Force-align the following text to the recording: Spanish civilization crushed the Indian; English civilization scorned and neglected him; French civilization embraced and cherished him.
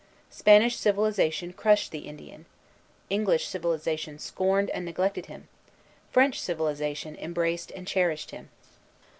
Spanish 0.31 0.77
civilization 0.77 1.53
crushed 1.53 1.91
the 1.91 2.07
Indian; 2.07 2.47
English 3.11 3.47
civilization 3.47 4.17
scorned 4.17 4.71
and 4.71 4.83
neglected 4.83 5.27
him; 5.27 5.47
French 6.11 6.41
civilization 6.41 7.15
embraced 7.17 7.69
and 7.69 7.85
cherished 7.87 8.31
him. 8.31 8.49